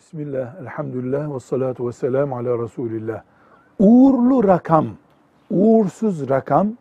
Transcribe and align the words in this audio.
Bismillah, 0.00 0.60
elhamdülillah 0.60 1.34
ve 1.34 1.40
salatu 1.40 1.88
ve 1.88 1.92
selamu 1.92 2.36
ala 2.36 2.62
Resulillah. 2.62 3.22
Uğurlu 3.78 4.48
rakam, 4.48 4.86
uğursuz 5.50 6.28
rakam 6.28 6.72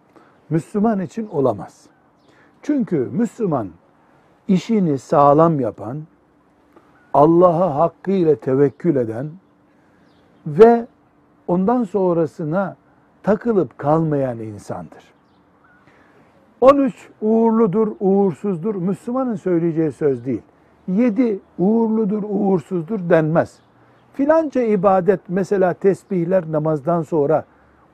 Müslüman 0.49 0.99
için 0.99 1.27
olamaz. 1.27 1.85
Çünkü 2.61 2.97
Müslüman 2.97 3.69
işini 4.47 4.97
sağlam 4.97 5.59
yapan, 5.59 6.03
Allah'a 7.13 7.75
hakkıyla 7.75 8.35
tevekkül 8.35 8.95
eden 8.95 9.31
ve 10.47 10.87
ondan 11.47 11.83
sonrasına 11.83 12.75
takılıp 13.23 13.77
kalmayan 13.77 14.39
insandır. 14.39 15.03
13 16.61 17.09
uğurludur, 17.21 17.87
uğursuzdur. 17.99 18.75
Müslümanın 18.75 19.35
söyleyeceği 19.35 19.91
söz 19.91 20.25
değil. 20.25 20.41
7 20.89 21.39
uğurludur, 21.57 22.23
uğursuzdur 22.29 22.99
denmez. 23.09 23.59
Filanca 24.13 24.61
ibadet 24.61 25.19
mesela 25.29 25.73
tesbihler 25.73 26.51
namazdan 26.51 27.01
sonra 27.01 27.45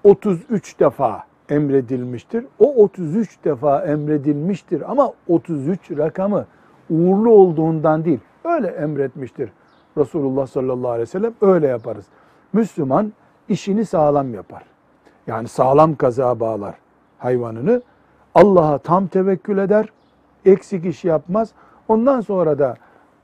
33 0.03 0.79
defa 0.79 1.23
emredilmiştir. 1.49 2.45
O 2.59 2.73
33 2.83 3.43
defa 3.45 3.85
emredilmiştir 3.85 4.91
ama 4.91 5.13
33 5.27 5.91
rakamı 5.91 6.45
uğurlu 6.89 7.29
olduğundan 7.29 8.05
değil. 8.05 8.19
Öyle 8.43 8.67
emretmiştir 8.67 9.49
Resulullah 9.97 10.47
sallallahu 10.47 10.89
aleyhi 10.89 11.01
ve 11.01 11.11
sellem. 11.11 11.33
Öyle 11.41 11.67
yaparız. 11.67 12.05
Müslüman 12.53 13.13
işini 13.49 13.85
sağlam 13.85 14.33
yapar. 14.33 14.63
Yani 15.27 15.47
sağlam 15.47 15.95
kaza 15.95 16.39
bağlar 16.39 16.75
hayvanını. 17.17 17.81
Allah'a 18.35 18.77
tam 18.77 19.07
tevekkül 19.07 19.57
eder, 19.57 19.89
eksik 20.45 20.85
iş 20.85 21.05
yapmaz. 21.05 21.51
Ondan 21.87 22.21
sonra 22.21 22.59
da 22.59 22.75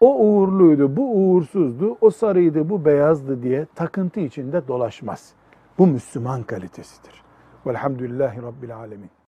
o 0.02 0.16
uğurluydu, 0.16 0.96
bu 0.96 1.16
uğursuzdu, 1.16 1.98
o 2.02 2.10
sarıydı, 2.10 2.70
bu 2.70 2.86
beyazdı 2.86 3.44
diye 3.44 3.66
takıntı 3.76 4.20
içinde 4.20 4.68
dolaşmaz. 4.68 5.34
Bu 5.78 5.88
Müslüman 5.88 6.44
kalitesidir. 6.44 7.24
Velhamdülillahi 7.66 8.42
Rabbil 8.42 8.76
Alemin. 8.76 9.21